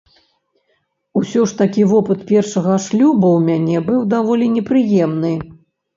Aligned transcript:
Усё 1.19 1.43
ж 1.51 1.59
такі 1.59 1.83
вопыт 1.93 2.19
першага 2.33 2.73
шлюбу 2.87 3.27
ў 3.37 3.45
мяне 3.51 3.77
быў 3.91 4.01
даволі 4.15 4.45
непрыемны. 4.57 5.35